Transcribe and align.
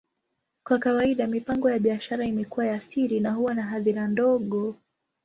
Kwa 0.63 0.79
kawaida, 0.79 1.27
mipango 1.27 1.69
ya 1.69 1.79
biashara 1.79 2.25
imekuwa 2.25 2.65
ya 2.65 2.81
siri 2.81 3.19
na 3.19 3.31
huwa 3.33 3.53
na 3.53 3.63
hadhira 3.63 4.07
ndogo. 4.07 4.75